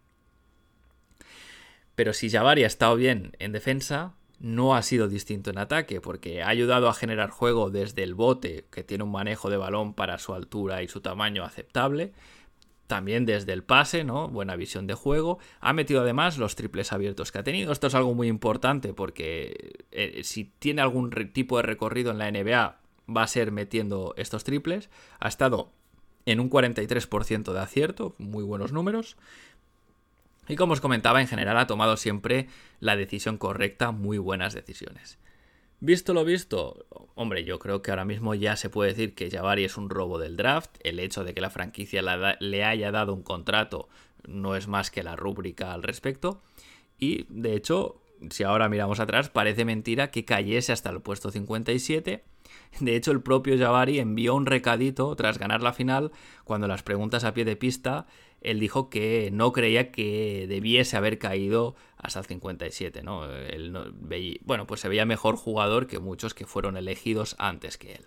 [1.95, 6.43] Pero si Jabari ha estado bien en defensa, no ha sido distinto en ataque, porque
[6.43, 10.19] ha ayudado a generar juego desde el bote, que tiene un manejo de balón para
[10.19, 12.13] su altura y su tamaño aceptable,
[12.87, 14.29] también desde el pase, ¿no?
[14.29, 15.39] Buena visión de juego.
[15.61, 17.73] Ha metido además los triples abiertos que ha tenido.
[17.73, 22.31] Esto es algo muy importante porque eh, si tiene algún tipo de recorrido en la
[22.31, 22.79] NBA
[23.15, 24.91] va a ser metiendo estos triples.
[25.21, 25.73] Ha estado
[26.27, 29.17] en un 43% de acierto, muy buenos números.
[30.49, 32.49] Y como os comentaba, en general ha tomado siempre
[32.81, 35.19] la decisión correcta, muy buenas decisiones.
[35.81, 39.65] Visto lo visto, hombre, yo creo que ahora mismo ya se puede decir que Jabari
[39.65, 40.71] es un robo del draft.
[40.81, 42.03] El hecho de que la franquicia
[42.41, 43.89] le haya dado un contrato
[44.27, 46.43] no es más que la rúbrica al respecto.
[46.99, 52.25] Y de hecho, si ahora miramos atrás, parece mentira que cayese hasta el puesto 57.
[52.81, 56.13] De hecho, el propio Jabari envió un recadito tras ganar la final,
[56.45, 58.07] cuando las preguntas a pie de pista
[58.45, 63.27] él dijo que no creía que debiese haber caído hasta el 57, ¿no?
[64.43, 68.07] bueno, pues se veía mejor jugador que muchos que fueron elegidos antes que él.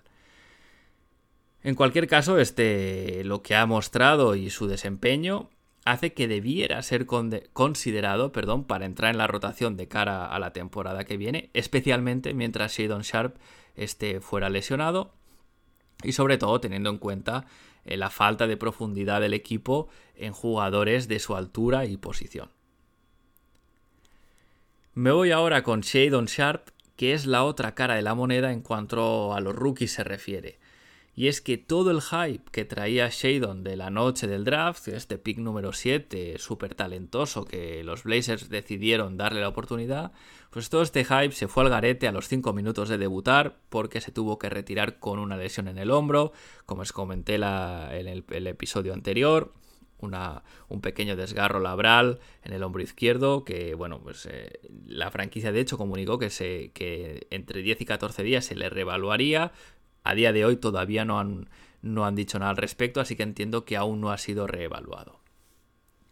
[1.64, 5.50] En cualquier caso, este, lo que ha mostrado y su desempeño
[5.84, 10.54] hace que debiera ser considerado perdón, para entrar en la rotación de cara a la
[10.54, 13.38] temporada que viene, especialmente mientras Shadon Sharp
[13.76, 15.14] esté fuera lesionado
[16.04, 17.46] y sobre todo teniendo en cuenta
[17.96, 22.50] la falta de profundidad del equipo en jugadores de su altura y posición.
[24.94, 28.62] Me voy ahora con Shadon Sharp, que es la otra cara de la moneda en
[28.62, 30.60] cuanto a los rookies se refiere.
[31.18, 35.18] Y es que todo el hype que traía Shadon de la noche del draft, este
[35.18, 40.12] pick número 7, súper talentoso, que los Blazers decidieron darle la oportunidad,
[40.52, 44.00] pues todo este hype se fue al garete a los 5 minutos de debutar porque
[44.00, 46.34] se tuvo que retirar con una lesión en el hombro,
[46.68, 49.56] como os comenté en el, episodio anterior.
[50.00, 55.60] un pequeño desgarro labral en el hombro izquierdo que bueno pues eh, la franquicia de
[55.60, 59.52] hecho comunicó que, se, que entre 10 y 14 días se le reevaluaría
[60.10, 61.50] a día de hoy todavía no han,
[61.82, 65.20] no han dicho nada al respecto, así que entiendo que aún no ha sido reevaluado.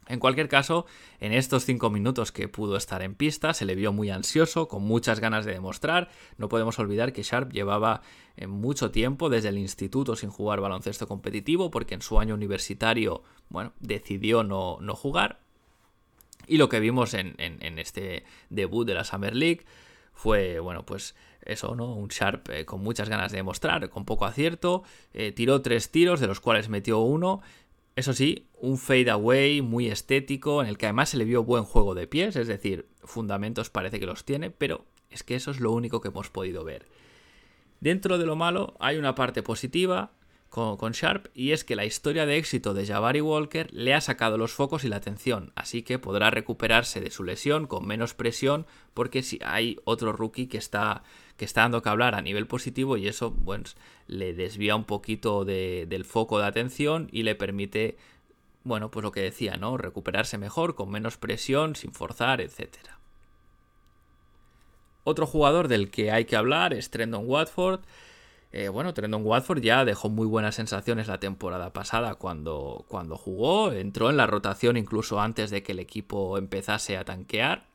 [0.08, 0.86] En cualquier caso,
[1.20, 4.84] en estos cinco minutos que pudo estar en pista, se le vio muy ansioso, con
[4.84, 6.10] muchas ganas de demostrar.
[6.38, 8.02] No podemos olvidar que Sharp llevaba
[8.38, 13.24] eh, mucho tiempo desde el instituto sin jugar baloncesto competitivo, porque en su año universitario,
[13.50, 15.40] bueno, decidió no, jugar.
[16.46, 17.34] Y lo que vimos en,
[17.80, 19.66] este debut de la Summer League
[20.14, 21.94] fue, bueno, pues eso, ¿no?
[21.94, 24.84] Un Sharp eh, con muchas ganas de demostrar, con poco acierto.
[25.14, 27.42] Eh, tiró tres tiros, de los cuales metió uno
[27.96, 31.64] eso sí, un fade away muy estético, en el que además se le vio buen
[31.64, 35.62] juego de pies, es decir, fundamentos parece que los tiene, pero es que eso es
[35.62, 36.88] lo único que hemos podido ver.
[37.80, 40.12] Dentro de lo malo hay una parte positiva
[40.50, 44.38] con, Sharp y es que la historia de éxito de Jabari Walker le ha sacado
[44.38, 48.66] los focos y la atención, así que podrá recuperarse de su lesión con menos presión
[48.94, 51.04] porque si hay otro rookie que está
[51.38, 53.66] que está dando que hablar a nivel positivo y eso bueno,
[54.08, 57.98] le desvía un poquito del foco de atención y le permite,
[58.64, 59.78] bueno, pues lo que decía, ¿no?
[59.78, 62.78] Recuperarse mejor, con menos presión, sin forzar, etc.
[65.04, 67.82] Otro jugador del que hay que hablar es Trendon Watford.
[68.52, 73.74] Eh, bueno, Trendon Watford ya dejó muy buenas sensaciones la temporada pasada cuando, cuando jugó,
[73.74, 77.75] entró en la rotación incluso antes de que el equipo empezase a tanquear.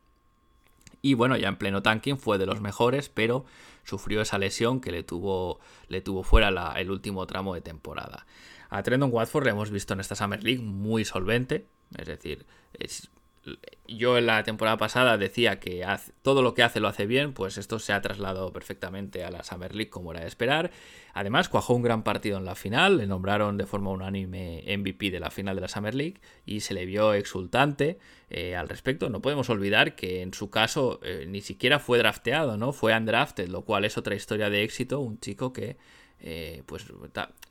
[1.03, 3.45] Y bueno, ya en pleno tanking fue de los mejores, pero
[3.85, 8.27] sufrió esa lesión que le tuvo, le tuvo fuera el último tramo de temporada.
[8.69, 13.11] A Trendon Watford le hemos visto en esta Summer League muy solvente, es decir, es,
[13.87, 15.85] yo en la temporada pasada decía que
[16.23, 19.43] todo lo que hace lo hace bien, pues esto se ha trasladado perfectamente a la
[19.43, 20.71] Summer League como era de esperar.
[21.15, 25.21] Además, cuajó un gran partido en la final, le nombraron de forma unánime MVP de
[25.21, 27.99] la final de la Summer League y se le vio exultante
[28.29, 29.09] eh, al respecto.
[29.09, 32.73] No podemos olvidar que en su caso eh, ni siquiera fue drafteado, ¿no?
[32.73, 35.79] Fue undrafted, lo cual es otra historia de éxito, un chico que,
[36.21, 36.85] eh, pues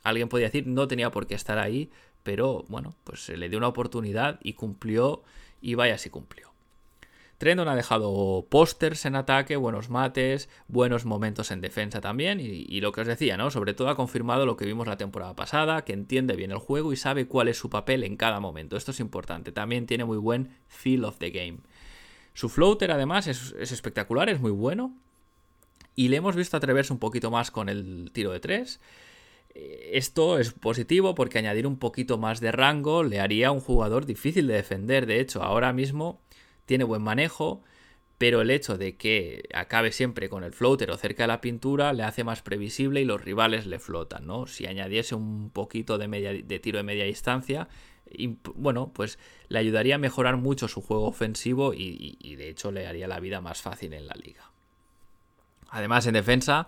[0.04, 1.90] alguien podría decir no tenía por qué estar ahí,
[2.22, 5.22] pero bueno, pues se le dio una oportunidad y cumplió
[5.60, 6.50] y vaya si cumplió.
[7.40, 12.92] Trendon ha dejado pósters en ataque, buenos mates, buenos momentos en defensa también y, lo
[12.92, 13.50] que os decía, ¿no?
[13.50, 16.92] Sobre todo ha confirmado lo que vimos la temporada pasada, que entiende bien el juego
[16.92, 18.76] y sabe cuál es su papel en cada momento.
[18.76, 19.52] Esto es importante.
[19.52, 21.60] También tiene muy buen feel of the game.
[22.34, 24.94] Su floater además es, es espectacular, es muy bueno
[25.96, 28.80] y le hemos visto atreverse un poquito más con el tiro de tres.
[29.54, 34.06] Esto es positivo porque añadir un poquito más de rango le haría a un jugador
[34.06, 35.06] difícil de defender.
[35.06, 36.20] De hecho, ahora mismo
[36.66, 37.62] tiene buen manejo,
[38.16, 41.92] pero el hecho de que acabe siempre con el floater o cerca de la pintura
[41.92, 44.46] le hace más previsible y los rivales le flotan, ¿no?
[44.46, 47.68] Si añadiese un poquito de, tiro de media distancia,
[48.54, 53.08] bueno, pues le ayudaría a mejorar mucho su juego ofensivo y de hecho le haría
[53.08, 54.50] la vida más fácil en la liga.
[55.70, 56.66] Además, en defensa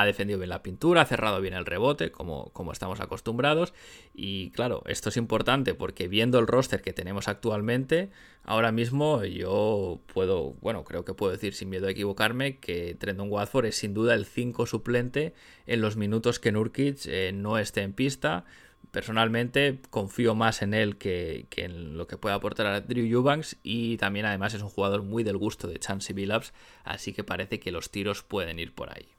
[0.00, 3.74] ha defendido bien la pintura, ha cerrado bien el rebote, como, como, estamos acostumbrados.
[4.14, 8.10] Y claro, esto es importante porque viendo el roster que tenemos actualmente,
[8.42, 13.30] ahora mismo yo puedo, bueno, creo que puedo decir sin miedo a equivocarme que Trendon
[13.30, 15.34] Watford es sin duda el 5 suplente
[15.66, 18.44] en los minutos que Nurkic eh, no esté en pista.
[18.90, 23.96] Personalmente confío más en él que, en lo que puede aportar a Drew Eubanks y
[23.96, 26.52] también además es un jugador muy del gusto de Chansey Billups,
[26.84, 29.13] así que parece que los tiros pueden ir por ahí.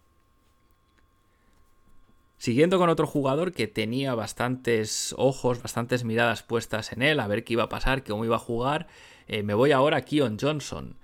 [2.38, 7.44] Siguiendo con otro jugador que tenía bastantes ojos, bastantes miradas puestas en él, a ver
[7.44, 8.88] qué iba a pasar, cómo iba a jugar,
[9.28, 10.98] eh, me voy ahora a Keon Johnson.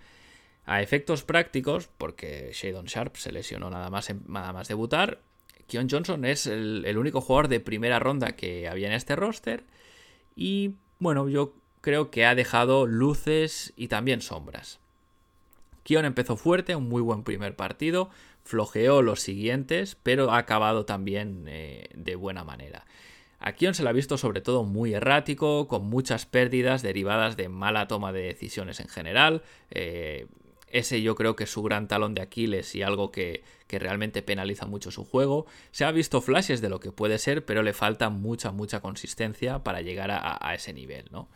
[0.66, 5.22] A efectos prácticos, porque Shadon Sharp se lesionó nada más, nada más debutar,
[5.68, 9.64] Keon Johnson es el, el único jugador de primera ronda que había en este roster
[10.36, 14.80] y bueno, yo creo que ha dejado luces y también sombras.
[15.84, 18.10] Keon empezó fuerte, un muy buen primer partido,
[18.44, 22.86] flojeó los siguientes, pero ha acabado también eh, de buena manera.
[23.40, 27.50] A Kion se le ha visto sobre todo muy errático, con muchas pérdidas derivadas de
[27.50, 29.42] mala toma de decisiones en general.
[29.72, 30.28] Eh,
[30.68, 34.66] ese yo creo que es su gran talón de Aquiles y algo que, realmente penaliza
[34.66, 35.46] mucho su juego.
[35.72, 39.60] Se ha visto flashes de lo que puede ser, pero le falta mucha, mucha consistencia
[39.60, 41.30] para llegar a, a ese nivel, ¿no?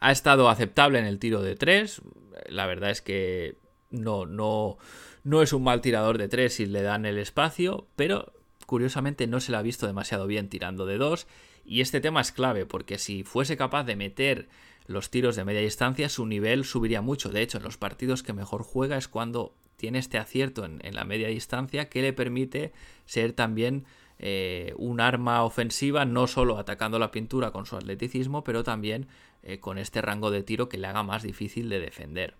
[0.00, 2.02] Ha estado aceptable en el tiro de 3.
[2.48, 3.54] La verdad es que
[3.90, 4.78] no, no,
[5.24, 8.32] no es un mal tirador de 3 si le dan el espacio, pero
[8.66, 11.26] curiosamente no se le ha visto demasiado bien tirando de 2.
[11.64, 14.48] Y este tema es clave, porque si fuese capaz de meter
[14.86, 17.30] los tiros de media distancia, su nivel subiría mucho.
[17.30, 21.04] De hecho, en los partidos que mejor juega es cuando tiene este acierto en, la
[21.04, 22.72] media distancia que le permite
[23.06, 23.84] ser también
[24.18, 29.06] eh, un arma ofensiva, no solo atacando la pintura con su atleticismo, pero también
[29.42, 32.34] eh, con este rango de tiro que le haga más difícil de defender.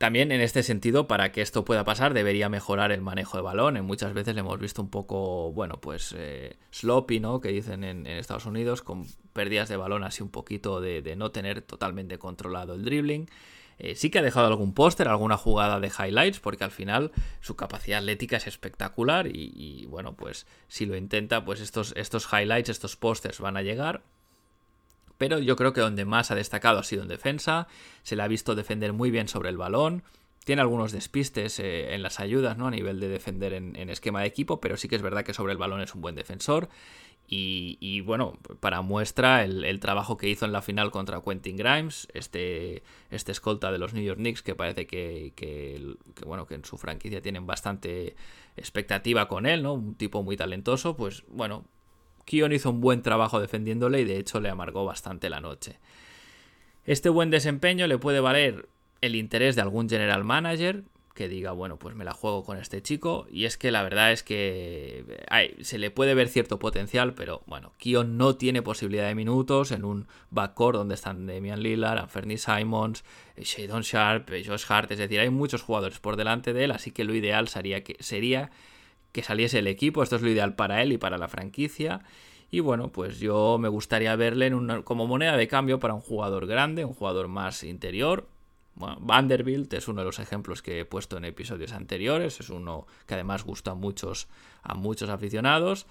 [0.00, 3.76] También en este sentido, para que esto pueda pasar, debería mejorar el manejo de balón.
[3.76, 7.42] En muchas veces le hemos visto un poco, bueno, pues eh, sloppy, ¿no?
[7.42, 11.60] Que dicen en, Estados Unidos, con pérdidas de balón así un poquito de, no tener
[11.60, 13.28] totalmente controlado el dribbling.
[13.78, 17.54] Eh, sí que ha dejado algún póster, alguna jugada de highlights, porque al final su
[17.54, 22.96] capacidad atlética es espectacular y, bueno, pues si lo intenta, pues estos, estos highlights, estos
[22.96, 24.02] pósters van a llegar
[25.20, 27.68] pero yo creo que donde más ha destacado ha sido en defensa,
[28.02, 30.02] se le ha visto defender muy bien sobre el balón,
[30.46, 32.68] tiene algunos despistes eh, en las ayudas, ¿no?
[32.68, 35.52] A nivel de defender en, esquema de equipo, pero sí que es verdad que sobre
[35.52, 36.70] el balón es un buen defensor.
[37.28, 42.82] Y, bueno, para muestra el, trabajo que hizo en la final contra Quentin Grimes, este,
[43.10, 45.96] este escolta de los New York Knicks, que parece que,
[46.26, 48.16] bueno, que en su franquicia tienen bastante
[48.56, 49.74] expectativa con él, ¿no?
[49.74, 51.66] Un tipo muy talentoso, pues bueno,
[52.24, 55.78] Kion hizo un buen trabajo defendiéndole y de hecho le amargó bastante la noche.
[56.84, 58.68] Este buen desempeño le puede valer
[59.00, 62.80] el interés de algún general manager que diga, bueno, pues me la juego con este
[62.82, 63.26] chico.
[63.30, 65.26] Y es que la verdad es que
[65.60, 69.84] se le puede ver cierto potencial, pero bueno, Kion no tiene posibilidad de minutos en
[69.84, 73.04] un backcourt donde están Damian Lillard, Anthony Simons,
[73.36, 74.90] Shadon Sharp, Josh Hart.
[74.92, 77.96] Es decir, hay muchos jugadores por delante de él, así que lo ideal sería que,
[78.00, 78.50] sería
[79.12, 80.02] que saliese el equipo.
[80.02, 82.02] Esto es lo ideal para él y para la franquicia.
[82.50, 86.46] Y bueno, pues yo me gustaría verle en como moneda de cambio para un jugador
[86.46, 88.26] grande, un jugador más interior.
[88.74, 92.40] Bueno, Vanderbilt es uno de los ejemplos que he puesto en episodios anteriores.
[92.40, 94.28] Es uno que además gusta a muchos,
[94.62, 95.86] a muchos aficionados.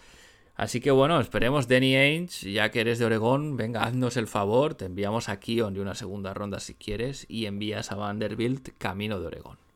[0.56, 4.74] Así que bueno, esperemos Danny Ainge, ya que eres de Oregón, venga, haznos el favor,
[4.74, 9.22] te enviamos a Kion de una segunda ronda si quieres y envías a Vanderbilt camino
[9.22, 9.69] de Oregón.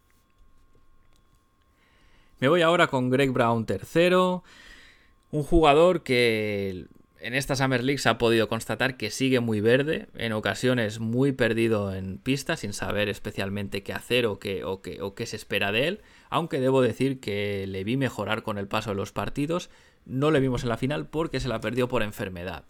[2.44, 4.44] Me voy ahora con Greg Brown tercero,
[5.32, 6.88] un jugador que
[7.22, 11.32] en esta Summer League se ha podido constatar que sigue muy verde, en ocasiones muy
[11.32, 15.38] perdido en pista, sin saber especialmente qué hacer o qué, o qué, o qué se
[15.38, 19.14] espera de él, aunque debo decir que le vi mejorar con el paso de los
[19.14, 19.70] partidos,
[20.06, 22.66] no le vimos en la final porque se la perdió por enfermedad.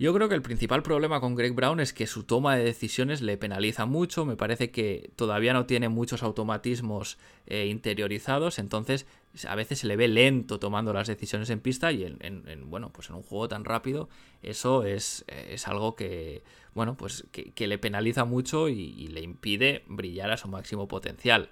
[0.00, 3.20] Yo creo que el principal problema con Greg Brown es que su toma de decisiones
[3.20, 9.06] le penaliza mucho, me parece que todavía no tiene muchos automatismos eh, interiorizados, entonces
[9.48, 13.10] a veces se le ve lento tomando las decisiones en pista y en, bueno, pues
[13.10, 14.08] en un juego tan rápido
[14.40, 16.44] eso es, es algo que,
[16.74, 21.50] bueno, pues que, le penaliza mucho y le impide brillar a su máximo potencial.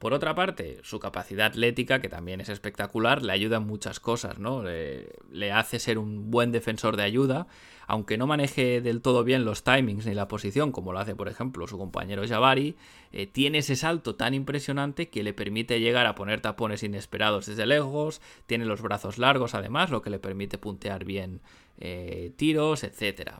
[0.00, 4.38] Por otra parte, su capacidad atlética, que también es espectacular, le ayuda en muchas cosas,
[4.38, 4.62] ¿no?
[4.62, 7.48] Le, hace ser un buen defensor de ayuda,
[7.86, 11.28] aunque no maneje del todo bien los timings ni la posición, como lo hace, por
[11.28, 12.76] ejemplo, su compañero Jabari,
[13.12, 17.66] eh, tiene ese salto tan impresionante que le permite llegar a poner tapones inesperados desde
[17.66, 21.42] lejos, tiene los brazos largos además, lo que le permite puntear bien
[21.78, 23.32] eh, tiros, etc.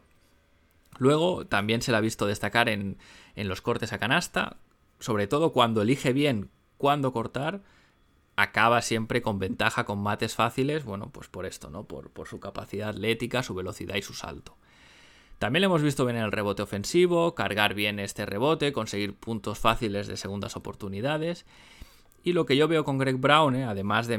[0.98, 2.98] Luego también se le ha visto destacar en
[3.34, 4.58] los cortes a canasta,
[5.01, 7.62] sobre todo cuando elige bien cuándo cortar,
[8.36, 11.84] acaba siempre con ventaja con mates fáciles, bueno, pues por esto, ¿no?
[11.84, 14.57] Por, por, su capacidad atlética, su velocidad y su salto.
[15.38, 19.59] También le hemos visto bien en el rebote ofensivo, cargar bien este rebote, conseguir puntos
[19.59, 21.46] fáciles de segundas oportunidades.
[22.22, 23.64] Y lo que yo veo con Greg Brown, ¿eh?
[23.64, 24.18] además de,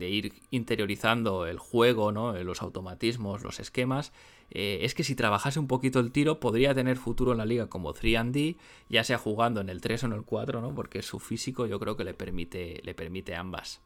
[0.00, 2.32] ir interiorizando el juego, ¿no?
[2.42, 4.12] los automatismos, los esquemas,
[4.54, 7.68] eh, es que si trabajase un poquito el tiro podría tener futuro en la liga
[7.68, 8.56] como 3D,
[8.88, 10.74] ya sea jugando en el 3 o en el 4, ¿no?
[10.74, 13.80] porque su físico yo creo que le permite, le permite ambas.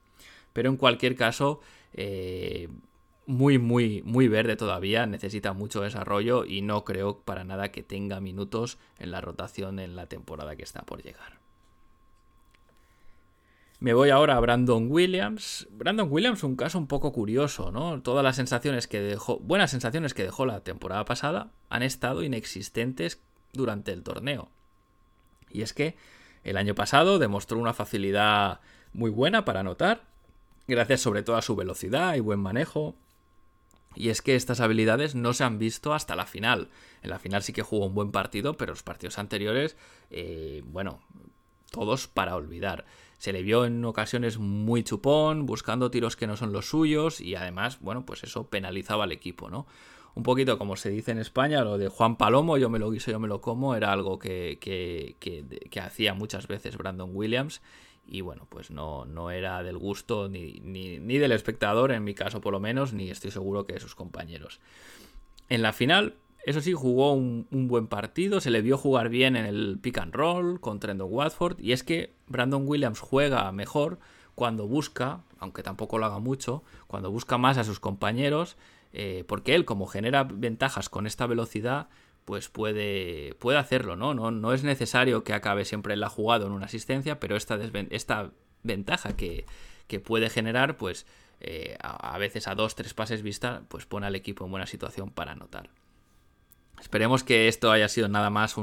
[0.52, 1.60] Pero en cualquier caso,
[1.92, 2.68] eh,
[3.26, 8.20] muy, muy, muy verde todavía, necesita mucho desarrollo y no creo para nada que tenga
[8.20, 11.45] minutos en la rotación en la temporada que está por llegar.
[13.78, 15.68] Me voy ahora a Brandon Williams.
[15.70, 18.00] Brandon Williams, un caso un poco curioso, ¿no?
[18.00, 23.20] Todas las sensaciones que dejó, buenas sensaciones que dejó la temporada pasada, han estado inexistentes
[23.52, 24.48] durante el torneo.
[25.50, 25.96] Y es que
[26.42, 28.60] el año pasado demostró una facilidad
[28.94, 30.04] muy buena para anotar,
[30.66, 32.94] gracias sobre todo a su velocidad y buen manejo.
[33.94, 36.70] Y es que estas habilidades no se han visto hasta la final.
[37.02, 39.76] En la final sí que jugó un buen partido, pero los partidos anteriores,
[40.10, 41.00] eh, bueno,
[41.70, 42.86] todos para olvidar.
[43.18, 47.34] Se le vio en ocasiones muy chupón, buscando tiros que no son los suyos y
[47.34, 49.66] además, bueno, pues eso penalizaba al equipo, ¿no?
[50.14, 53.10] Un poquito como se dice en España, lo de Juan Palomo, yo me lo guiso,
[53.10, 57.60] yo me lo como, era algo que, que, que, hacía muchas veces Brandon Williams
[58.06, 62.14] y bueno, pues no, no era del gusto ni, ni, ni del espectador, en mi
[62.14, 64.60] caso por lo menos, ni estoy seguro que de sus compañeros.
[65.50, 66.14] En la final,
[66.46, 70.14] eso sí, jugó un, buen partido, se le vio jugar bien en el pick and
[70.14, 71.58] roll con Trendon Watford.
[71.58, 73.98] Y es que Brandon Williams juega mejor
[74.36, 78.56] cuando busca, aunque tampoco lo haga mucho, cuando busca más a sus compañeros,
[78.92, 81.88] eh, porque él, como genera ventajas con esta velocidad,
[82.24, 84.14] pues puede, puede hacerlo, ¿no?
[84.14, 84.30] ¿no?
[84.30, 87.58] No es necesario que acabe siempre en la jugada en una asistencia, pero esta,
[87.90, 88.30] esta
[88.62, 89.46] ventaja que,
[90.04, 91.06] puede generar, pues
[91.40, 95.10] eh, a, veces a dos, tres pases vista, pues pone al equipo en buena situación
[95.10, 95.70] para anotar.
[96.80, 98.56] Esperemos que esto haya sido nada más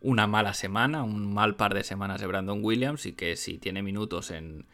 [0.00, 3.82] una mala semana, un mal par de semanas de Brandon Williams y que si tiene
[3.82, 4.66] minutos en,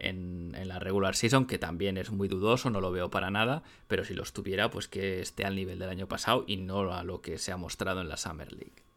[0.00, 4.14] la regular season, que también es muy dudoso, no lo veo para nada, pero si
[4.14, 7.38] los tuviera, pues que esté al nivel del año pasado y no a lo que
[7.38, 8.88] se ha mostrado en la Summer League.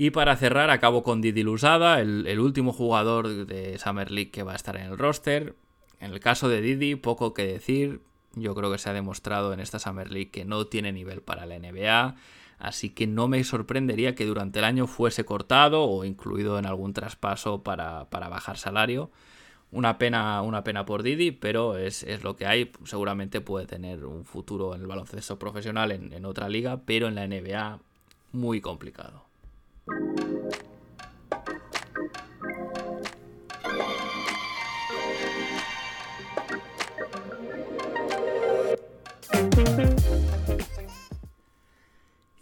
[0.00, 4.52] Y para cerrar, acabo con Didi Lusada, el, último jugador de Summer League que va
[4.52, 5.56] a estar en el roster.
[5.98, 8.00] En el caso de Didi, poco que decir.
[8.34, 11.46] Yo creo que se ha demostrado en esta Summer League que no tiene nivel para
[11.46, 12.16] la NBA
[12.60, 16.92] así que no me sorprendería que durante el año fuese cortado o incluido en algún
[16.92, 19.10] traspaso para, bajar salario.
[19.72, 22.70] Una pena, una pena por Didi, pero es, lo que hay.
[22.84, 27.14] Seguramente puede tener un futuro en el baloncesto profesional en, en otra liga, pero en
[27.14, 27.78] la NBA
[28.32, 29.24] muy complicado.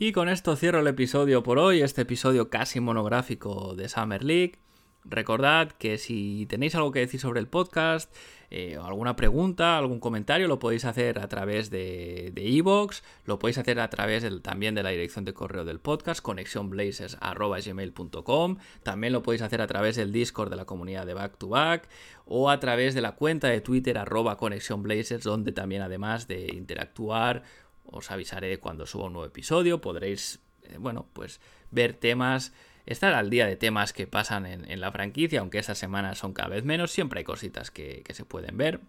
[0.01, 4.61] Y con esto cierro el episodio por hoy, este episodio casi monográfico de Summer League.
[5.05, 8.15] Recordad que si tenéis algo que decir sobre el podcast,
[8.51, 13.81] eh, alguna pregunta, algún comentario, lo podéis hacer a través de Evox, lo podéis hacer
[13.81, 19.61] a través también de la dirección de correo del podcast, conexionblazers.gmail.com, también lo podéis hacer
[19.63, 21.89] a través del Discord de la comunidad de Back to Back,
[22.25, 27.43] o a través de la cuenta de Twitter arroba conexionblazers, donde también además de interactuar
[27.91, 32.53] os avisaré cuando suba un nuevo episodio, podréis, eh, bueno, pues ver temas,
[32.87, 36.49] estar al día de temas que pasan en, la franquicia, aunque esas semanas son cada
[36.49, 38.81] vez menos, siempre hay cositas que, se pueden ver.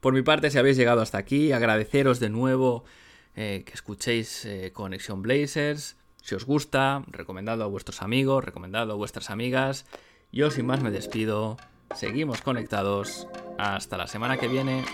[0.00, 2.84] Por mi parte, si habéis llegado hasta aquí, agradeceros de nuevo
[3.36, 5.96] eh, que escuchéis eh, Conexión Blazers.
[6.22, 9.86] Si os gusta, recomendadlo a vuestros amigos, recomendadlo a vuestras amigas.
[10.32, 11.58] Yo sin más me despido.
[11.94, 13.26] Seguimos conectados.
[13.58, 14.84] Hasta la semana que viene.